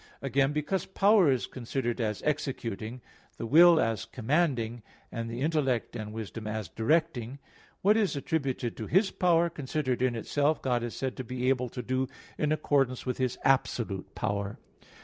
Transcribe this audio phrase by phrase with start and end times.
[0.23, 3.01] Again, because power is considered as executing,
[3.37, 4.81] the will as commanding,
[5.11, 7.37] and the intellect and wisdom as directing;
[7.83, 11.69] what is attributed to His power considered in itself, God is said to be able
[11.69, 14.57] to do in accordance with His absolute power.